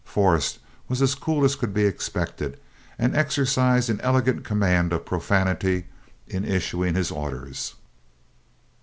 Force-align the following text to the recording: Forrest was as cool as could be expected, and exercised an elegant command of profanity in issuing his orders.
Forrest 0.03 0.57
was 0.87 0.99
as 1.03 1.13
cool 1.13 1.45
as 1.45 1.55
could 1.55 1.75
be 1.75 1.85
expected, 1.85 2.59
and 2.97 3.15
exercised 3.15 3.87
an 3.87 4.01
elegant 4.01 4.43
command 4.43 4.91
of 4.93 5.05
profanity 5.05 5.85
in 6.27 6.43
issuing 6.43 6.95
his 6.95 7.11
orders. 7.11 7.75